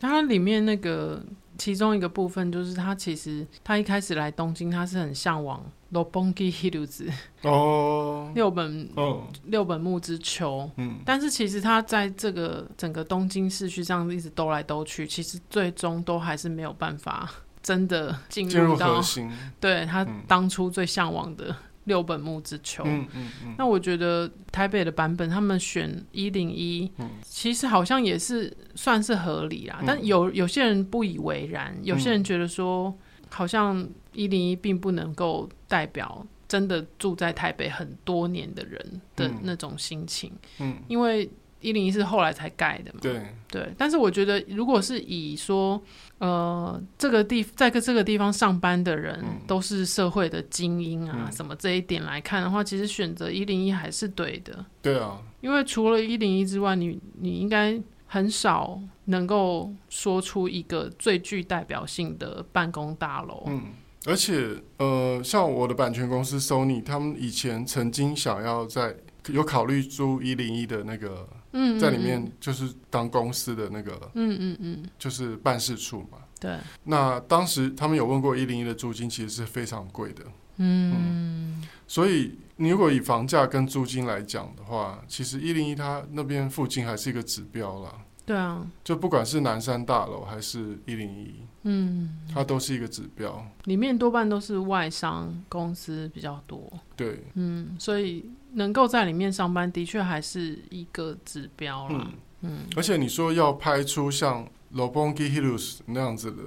[0.00, 1.24] 它里面那个
[1.56, 7.10] 其中一个部分，就是他其实他一开始来东京，他是很向往 六本木ヒルズ
[7.42, 17.30] 哦，六本哦六本木之丘，嗯，但是其实他在这个整个东京市区上一直兜来兜去，其实最终都还是没有办法
[17.62, 21.54] 真的进入到进入核心，对他当初最向往的。
[21.89, 26.89] 六本木之秋，嗯嗯嗯，那我觉得台北的版本他们选一零一，
[27.21, 29.79] 其实好像也是算是合理啦。
[29.81, 32.97] 嗯、但有有些人不以为然，有些人觉得说，
[33.29, 41.29] 好像一零一并不能够代表真的住在台北很多年的人的那种心情，嗯，因为。
[41.61, 42.99] 一零一是后来才盖的嘛？
[43.01, 45.81] 对对，但是我觉得，如果是以说，
[46.19, 54.65] 呃，这个地在这个地方上班的人都是社会的精英啊，嗯、什么这一点来看的话，其实选择一零一还是对的。
[54.81, 63.43] 对啊，因为除了一零一之外，你你应该很少能够说出一个最具代表性的办公大楼。
[63.47, 63.63] 嗯，
[64.05, 68.95] 而且呃，像我的版权公司 Sony，他们以前曾经想要在
[69.27, 71.27] 有考虑租一零一的那个。
[71.51, 76.19] 嗯，在里面就是当公司的那个，嗯嗯嗯，就是办事处嘛。
[76.39, 76.57] 对。
[76.83, 80.23] 那当时他们有问过一零一的租金，其实是非常贵的。
[80.57, 81.67] 嗯。
[81.87, 87.95] 所以你如果以房价跟租金来讲的话，其实一零一它那边附近还是一个指标啦。
[88.25, 88.65] 对啊。
[88.83, 91.33] 就不管是南山大楼还是一零一，
[91.63, 93.43] 嗯，它都是一个指标。
[93.63, 96.71] 里面多半都是外商公司比较多。
[96.95, 97.23] 对。
[97.33, 98.29] 嗯，所以。
[98.52, 102.10] 能够在里面上班，的确还是一个指标了。
[102.42, 106.42] 嗯，嗯，而且你说要拍出像六本木ヒルズ那样子的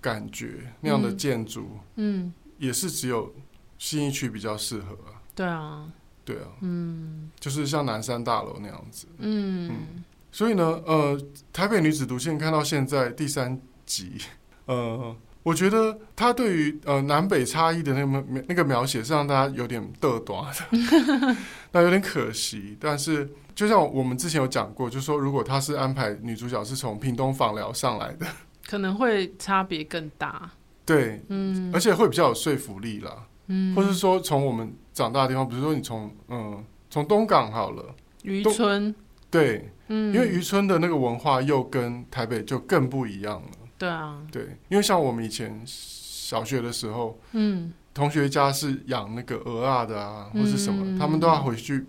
[0.00, 3.34] 感觉，那样的建筑，嗯，也是只有
[3.78, 5.22] 信义区比较适合啊。
[5.34, 5.92] 对啊，
[6.24, 9.06] 对啊，嗯，就是像南山大楼那样子。
[9.18, 11.20] 嗯，嗯，所以呢，呃，
[11.52, 14.18] 台北女子图鉴看到现在第三集，
[14.66, 15.16] 呃。
[15.43, 21.35] 我觉得他对于呃南北差异的那个描那个描写是让大家有点嘚短的，
[21.71, 22.75] 那有点可惜。
[22.79, 28.25] 但是就像我们之前有讲过，就是说如果他是安排女主角是从屏东访寮上来的，
[28.67, 30.49] 可能会差别更大。
[30.85, 33.11] 对，嗯，而且会比较有说服力啦。
[33.47, 38.93] 嗯，或是说从我们长大的地方，比如说你从嗯从东港好了，渔村，
[39.31, 43.56] 对，嗯，因为渔村的那个文化又跟台北就更不一样了。
[43.77, 51.85] 对啊，对，因为像我们以前小学的时候，嗯，同学家是养那个鹅啊的啊，或是什么，嗯、他们都要回去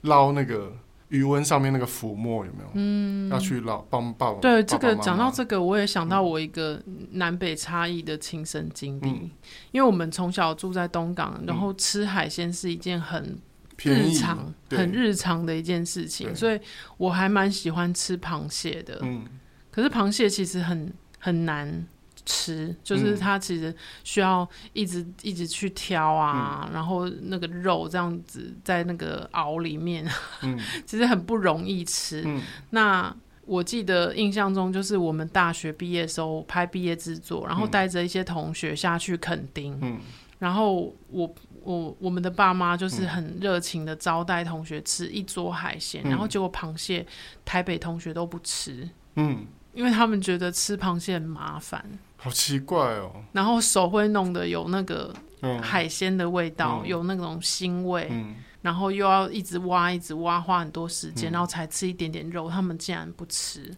[0.00, 0.72] 捞那个
[1.08, 2.70] 余温上面那个浮沫，有没有？
[2.74, 4.40] 嗯，要去捞帮爸爸。
[4.40, 9.30] 对，这个讲到这个，我也想到我一个南北差异的亲身经历，嗯、
[9.72, 13.38] 因为我们从小住在东港，然后吃海鲜是一件很
[13.84, 16.58] 日常、很日常的一件事情，所以
[16.96, 18.98] 我还蛮喜欢吃螃蟹的。
[19.02, 19.24] 嗯，
[19.70, 20.92] 可是螃蟹其实很。
[21.26, 21.84] 很难
[22.24, 30.08] 吃，就是它其实需要一直一直去挑啊，嗯、然后那个肉这样子在那个熬里面，
[30.42, 32.22] 嗯、 其实很不容易吃。
[32.24, 33.12] 嗯、那
[33.44, 39.98] 我记得印象中，就是我们大学毕业的时候拍毕业制作，然后带着一些同学下去垦丁，嗯、
[40.38, 41.34] 然后我
[41.64, 47.04] 我我们的爸妈就是很热情的招待同学吃一桌海鲜，嗯、然后结果螃蟹
[47.44, 49.44] 台北同学都不吃，嗯。
[49.76, 51.84] 因为他们觉得吃螃蟹很麻烦，
[52.16, 53.12] 好奇怪哦。
[53.32, 55.14] 然后手会弄得有那个
[55.62, 62.48] 海鲜的味道，嗯、有那种腥味，嗯、然后又要一直挖，一直挖，花很多时间，嗯、然后才吃一点点肉。
[62.48, 63.70] 他们竟然不吃，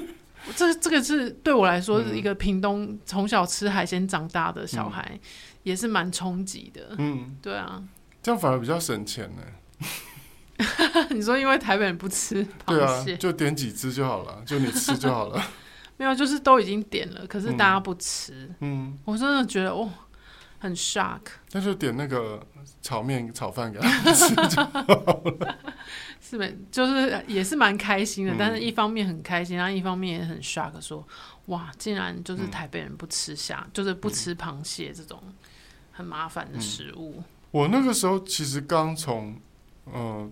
[0.56, 5.20] 这这个是对我来说是一个屏东从小吃海鲜长大的小孩，嗯、
[5.64, 6.94] 也是蛮冲击的。
[6.98, 7.82] 嗯，对啊，
[8.22, 9.42] 这样反而比较省钱呢。
[11.10, 15.42] 你说因为台北人不吃螃蟹，对啊，就点几只就好了，就你吃就好了。
[15.98, 18.50] 没有，就是都已经点了，可是大家不吃。
[18.60, 19.88] 嗯，我真的觉得哦，
[20.58, 21.20] 很 shock。
[21.52, 22.44] 那就点那个
[22.80, 25.58] 炒面、炒饭给他们吃就好了。
[26.20, 31.06] 是没，就是也是蛮开心的，嗯、但是一方面很开心，然后一方面也很 shock，说
[31.46, 35.22] 哇，竟然就是台北人不吃虾，嗯、就是不吃螃蟹这种
[35.92, 37.16] 很麻烦的食物。
[37.18, 39.38] 嗯、我那个时候其实刚从
[39.86, 39.92] 嗯。
[39.92, 40.30] 呃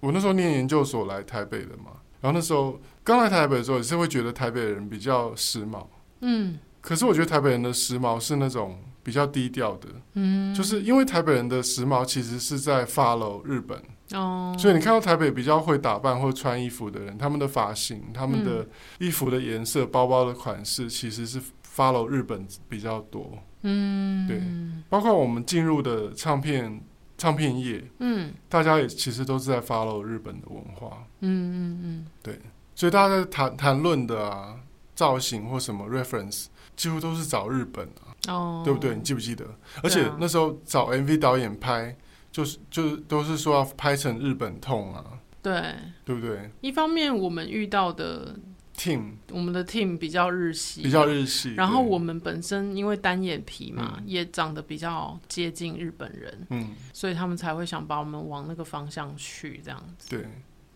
[0.00, 5.86] 我那时候念研究所来台北的嘛，然后那时候刚来台北的时候也是会觉得台北人比较时髦，
[6.20, 13.80] 嗯，可是我觉得台北人的时髦是那种比较低调的，嗯，就是因为台北人的时髦其实是在 follow 日本，
[14.12, 18.66] 哦，所以你看到台北比较会打扮或穿衣服的人，他们的发型、他们的
[18.98, 21.40] 衣服的颜色、包包的款式，其实是
[21.74, 23.32] follow 日本比较多。
[23.62, 24.40] 嗯，对，
[24.88, 26.80] 包括我们进入的唱片
[27.20, 31.04] 唱片业，嗯，大家也其实都是在 follow 日本的文化。
[31.20, 32.40] 嗯嗯嗯，对，
[32.74, 34.58] 所以大家在谈谈论的啊，
[34.94, 38.96] 造型或什么 reference，几乎都是找日本啊，哦，对不对？
[38.96, 39.44] 你记不记得？
[39.82, 41.94] 而且那时候找 MV 导演拍，
[42.32, 45.04] 就是就是都是说要拍成日本痛啊，
[45.42, 45.74] 对，
[46.06, 46.50] 对不对？
[46.62, 48.36] 一方面我们遇到的。
[48.80, 51.52] team，我们的 team 比较日系，比较日系。
[51.54, 60.08] 然后我们本身因为单眼皮嘛，嗯、也长得比较接近日本人，嗯，所以他们才会想把我们往那个方向去这样子。
[60.08, 60.26] 对，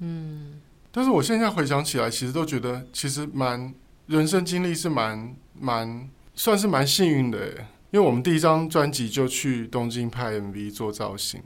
[0.00, 0.60] 嗯。
[0.92, 3.74] 但是我现在回想起来，其实都觉得其实蛮
[4.06, 7.48] 人生经历是蛮蛮算是蛮幸运的，
[7.90, 11.42] 因为我们第一张专辑就去东京拍 MV 做造型，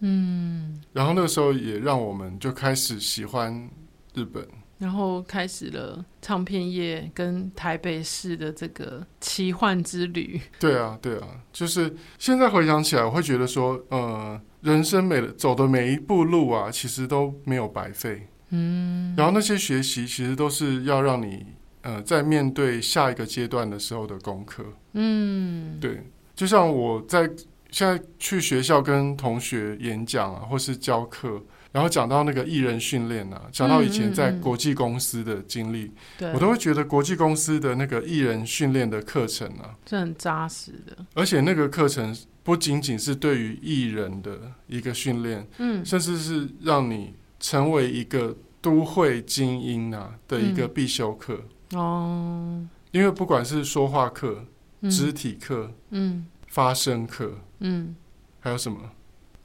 [0.00, 3.68] 嗯，然后那个时候也让我们就开始喜欢
[4.14, 4.46] 日本。
[4.82, 10.40] 然后开始了唱片业跟台北市的这个奇幻之旅。
[10.58, 18.26] 对啊，对啊，就是现在回想起来，我会觉得说，呃，人生每走的每一步路啊，其实都没有白费。
[18.50, 21.46] 嗯，然后那些学习其实都是要让你，
[21.82, 24.64] 呃，在面对下一个阶段的时候的功课。
[24.94, 27.30] 嗯，对，就像我在
[27.70, 31.40] 现在去学校跟同学演讲啊，或是教课。
[31.72, 40.96] 然后讲到那个艺人训练啊，讲到以前在国际公司的经历，嗯嗯、我都会觉得国际公司的那个艺人训练的课程啊，是很扎实的。
[41.14, 51.42] 而且那个课程不仅仅是对于艺人的一个训练，嗯，甚至是让你成为一个都会精英啊的一个必修课。
[51.72, 54.44] 嗯、哦，因为不管是说话课、
[54.90, 57.96] 肢体课、嗯，发声课，嗯，
[58.40, 58.78] 还有什么？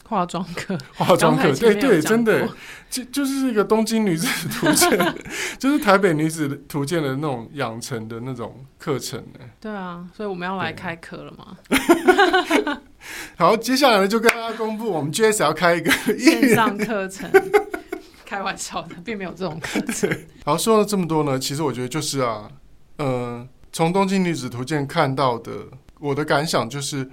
[0.07, 2.47] 化妆课，化妆课，对对，真的，
[2.89, 5.15] 就就是一个东京女子图鉴，
[5.59, 9.39] 就是台北女子图鉴的那种养成的那种课程呢。
[9.59, 11.57] 对啊，所以我们要来开课了嘛。
[13.35, 17.29] 好，接下来呢，就跟大家公布，我们 GS 要开一个 线上课程。
[18.25, 20.09] 开玩笑的，并没有这种课程。
[20.45, 22.49] 好，说了这么多呢，其实我觉得就是啊，
[22.97, 25.51] 呃，从东京女子图鉴看到的，
[25.99, 27.09] 我的感想就是，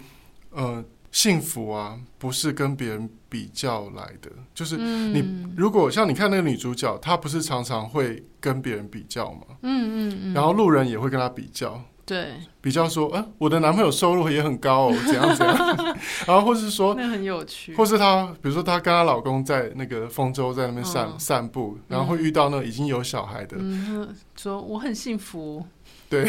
[0.50, 0.84] 呃。
[1.14, 9.42] 幸福啊，不是跟别人比较来的，就是你如果像你看那个女主角，她不是常常会跟别人比较吗？
[9.62, 10.34] 嗯嗯嗯。
[10.34, 15.56] 然后路人也会跟她比较，对，比较说，哎、呃，我的男朋友收入也很高哦，怎样怎样。
[16.26, 17.76] 然后或是说，那很有趣。
[17.76, 25.64] 或是她，比如说她跟她老公在那个丰州在那边散、哦、散步，然后会遇到那已经有小孩的，嗯，说我很幸福。
[26.10, 26.28] 对。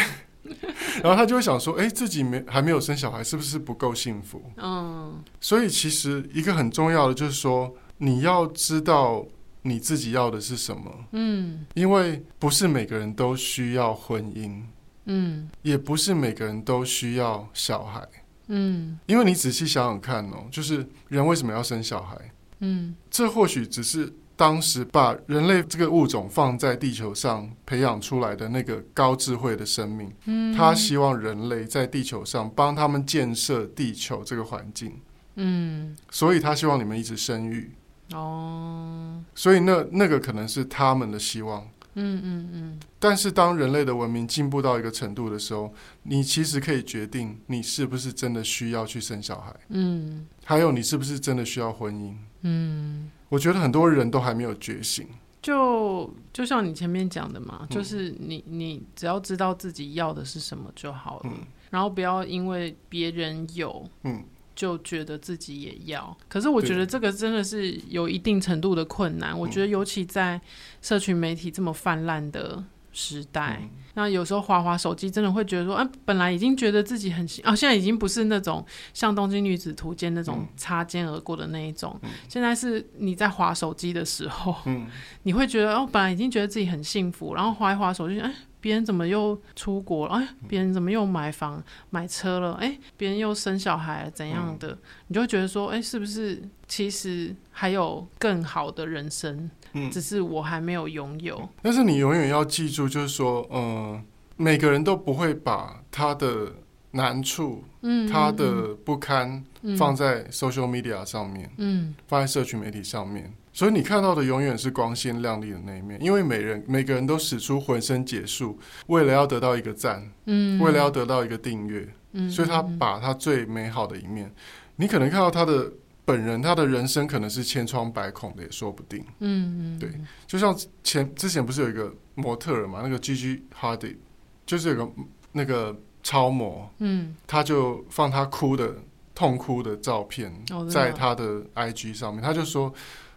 [1.02, 9.26] 然后他就会想说：“哎，自己没还没有生小孩，是不是不够幸福？”嗯，所以其实一个很重要的就是说，你要知道
[9.62, 10.92] 你自己要的是什么。
[11.12, 14.62] 嗯，因为不是每个人都需要婚姻，
[15.06, 18.08] 嗯，也不是每个人都需要小孩，
[18.48, 22.18] 嗯，因为你仔细想想看哦，就是人为什么要生小孩？
[22.60, 24.14] 嗯，这或许只是。
[24.38, 35.00] 当时把人类这个物种放在地球上培养出来的那个高智慧的生命，嗯，他希望人类在地球上帮他们建设地球这个环境，
[35.36, 37.72] 嗯，所以他希望你们一直生育，
[38.12, 42.80] 哦，所以那那个可能是他们的希望，嗯嗯嗯。
[43.00, 45.74] 但是当人类的文明进步到一个程度的时候，
[46.04, 53.10] 你其实可以决定你是不是真的需要去生小孩，嗯，还有你是不是真的需要婚姻，嗯。
[53.30, 55.08] 我觉得很多人都还没有觉醒，
[55.42, 61.40] 就就像你前面讲的嘛，嗯、就是你你只要知道自己要的是什么就好了，嗯、
[61.72, 64.24] 然后不要因为别人有，嗯，
[64.56, 66.16] 就觉得自己也要。
[66.30, 69.38] 可是我觉得这个真的是有一定程度的困难。
[69.38, 70.40] 我觉得尤其在
[70.82, 72.64] 社群媒体这么泛滥的
[72.96, 73.60] 时代。
[73.62, 84.86] 嗯那有时候滑滑手机，真的会觉得说，啊，本来已经觉得自己很幸啊，现在已经不是那种像《东京女子图鉴》那种擦肩而过的那一种，嗯、现在是你在滑手机的时候，嗯、
[85.24, 88.30] 你会觉得哦，本来已经觉得自己很幸福，然后滑一滑手机，哎，
[88.60, 90.16] 别人怎么又出国了？
[90.16, 92.56] 哎，别人怎么又买房买车了？
[92.56, 94.72] 哎，别人又生小孩了，怎样的？
[94.72, 94.78] 嗯、
[95.08, 99.50] 你就会觉得说，哎，是不是其实还有更好的人生？
[99.76, 101.50] 嗯，只是我还没有拥有。
[101.62, 104.02] 但是你永远要记住，就是说，嗯，
[104.38, 106.54] 每个人都不会把他的
[106.92, 109.44] 难处，嗯，他的不堪
[109.78, 113.32] 放在 social media 上面，嗯，放在社群媒体上面。
[113.52, 118.58] 所以你看到的永远是光鲜亮丽的那一面，因为每人每个人都使出浑身解数，
[118.88, 124.34] 为了要得到一个赞，嗯，为了要得到一个订阅，嗯，所以他把他最美好的一面，
[124.78, 125.72] 你可能看到他的。
[126.06, 129.04] 本人他的人生可能是千疮百孔的，也说不定。
[129.20, 129.92] 嗯嗯，对，
[130.28, 133.98] 就像前之前不是有一个模特儿嘛，那个 Gigi Hadid，
[134.46, 134.92] 就是有个
[135.32, 138.76] 那个超模，嗯，他就放他哭的
[139.16, 140.32] 痛哭的照片
[140.70, 142.72] 在他的 IG 上面，他就说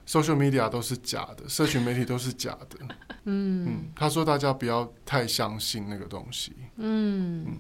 [0.07, 2.79] social media 都是假的，社群媒体都是假的，
[3.25, 3.67] 嗯。
[3.69, 7.57] 嗯，他说大家不要太相信那个东西，嗯嗯，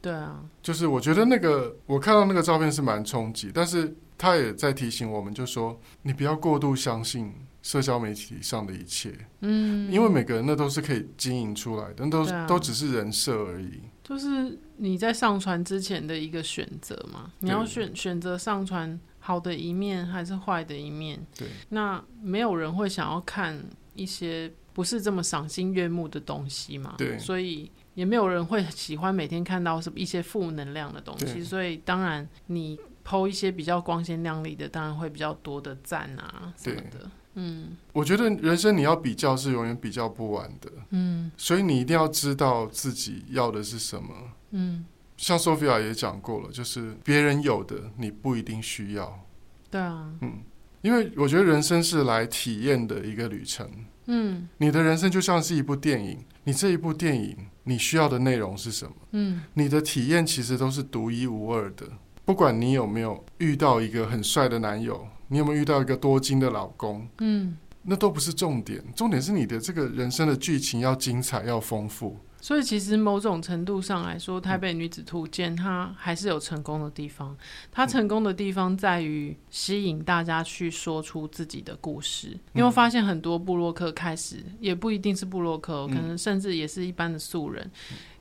[0.00, 7.32] 对啊，就是我觉得那个我看到那个照片是蛮冲击，但是他也在提醒我们，就说你不要过度相信。
[7.60, 13.82] 社交媒体上的一切，嗯，因为每个人那都是可以经营出来的，都、啊、都只是人设而已。
[14.02, 21.20] 就是你在上传之前的一个选择嘛，你要选选择上传好的一面还是坏的一面？
[21.36, 23.62] 对，那没有人会想要看
[23.94, 32.78] 一些不是这么赏心悦目的东西嘛，对，所以也没有人会喜欢每天看到什么一些负能量的东西，所以当然你
[33.08, 37.10] po 一些比较光鲜亮丽的，当然会比较多的赞啊什么的。
[37.34, 40.70] 嗯，我觉得人生你要比较是永远比较不完的。
[40.90, 44.08] 嗯，所以你一定要知道自己要的是什么。
[44.50, 44.84] 嗯，
[45.16, 49.24] 像 Sophia 也讲过了，就是别人有的你不一定需要。
[49.70, 50.12] 对啊。
[50.20, 50.42] 嗯，
[50.82, 53.70] 因为我觉得人生是来体验的一个旅程。
[54.06, 58.92] 嗯，你的人生就像是一部电影，你这一部电影你需要的内容是什么？
[59.12, 61.86] 嗯，你的体验其实都是独一无二的。
[62.28, 65.08] 不管你有没有遇到一个很帅的男友。
[65.28, 67.08] 你有没有遇到一个多金的老公？
[67.20, 72.18] 嗯，那都不是重点，重点是你的这个人生的剧情要精彩，要丰富。
[72.40, 77.34] 所以其实某种程度上来说，《台北女子图鉴》它还是有成功的地方。
[77.72, 82.38] 它成功的地方在于吸引大家去说出自己的故事。
[82.52, 87.70] 你会发现很多布洛克开始，也不一定是布洛克，可能甚至也是一般的素人。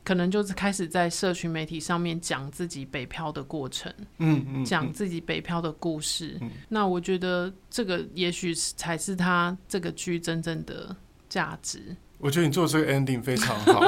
[0.08, 6.38] 可能就是开始在社群媒体上面讲自己北漂的过程，嗯嗯，讲自己北漂的故事。
[6.39, 10.95] 嗯，那我觉得这个也许才是他这个剧真正的
[11.28, 11.93] 价值。
[12.20, 13.84] 我觉得你做这个 ending 非常好。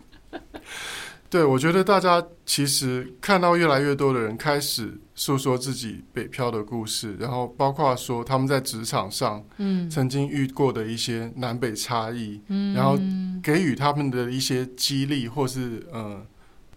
[1.30, 12.98] 对，我觉得大家其实看到越来越多的人开始诉说自己北漂的故事，然后包括说他们在职场上，嗯，曾经遇过的一些南北差异，嗯，然后
[13.42, 16.24] 给予他们的一些激励，或是呃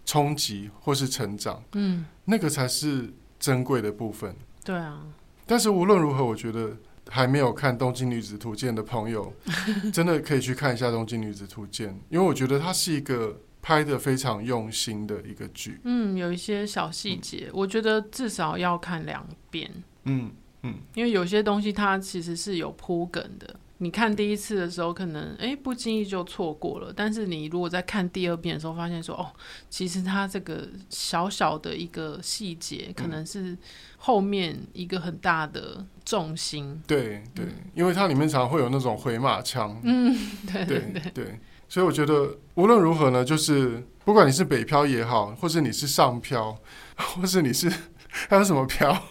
[0.05, 4.33] 冲击，或是成长，嗯，那个才是珍贵的部分。
[4.63, 5.01] 对啊，
[5.45, 6.77] 但是无论如何，我觉得
[7.09, 9.33] 还没有看《东京女子图鉴》的朋友，
[9.91, 13.41] 真的可以去看一下《东京女子图鉴》，因为我觉得它是一个。
[13.61, 19.69] 拍的非常用心的一个剧，嗯，有一些小细节，嗯，我觉得至少要看两遍，
[20.05, 20.31] 嗯
[20.63, 29.27] 嗯，因为有些东西它其实是有铺梗的，你看第一次的时候可能哎不经意就错过了，但是你如果在看第二遍的时候，发现说哦，
[29.69, 33.57] 其实它这个小小的一个细节，可能是
[33.97, 37.45] 后面一个很大的重心，对对，
[37.75, 40.15] 因为它里面常常会有那种回马枪，嗯，
[40.47, 40.79] 对对。
[40.79, 41.39] 对对。
[41.69, 46.57] 对所以我觉得无论如何呢，就是不管你是北漂也好，或是你是上漂，
[46.97, 47.71] 或是你是
[48.27, 49.03] 还有什么漂，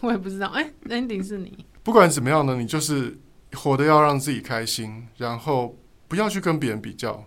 [0.00, 0.48] 我也不知道。
[0.48, 1.64] 哎，ending 是你。
[1.84, 3.16] 不管怎么样呢，你就是
[3.54, 5.78] 活得要让自己开心，然后
[6.08, 7.24] 不要去跟别人比较。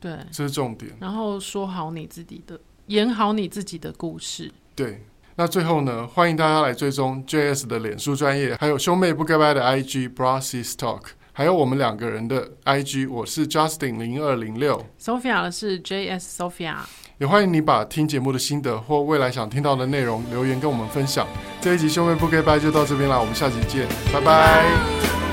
[0.00, 0.96] 对，这是重点。
[1.00, 4.50] 然后说好你自己的，演好你自己的故事。
[4.74, 5.04] 对。
[5.36, 11.02] 那最后呢，欢迎大家来追踪 JS 的脸书专业，还有兄妹不该掰的 IG Bra Sis Talk。
[11.38, 16.78] 还有我们两个人的 IG，我是 Justin 零二零六，Sophia 是 JS Sophia，
[17.18, 21.24] 也欢迎你把听节目的心得或未来想听到的内容留言跟我们分享。
[21.60, 25.27] 这一集兄妹不该拜就到这边啦，我们下集见，拜拜。